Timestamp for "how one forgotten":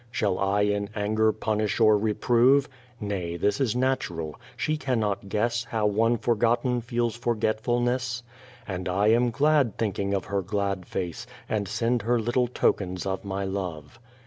5.65-6.81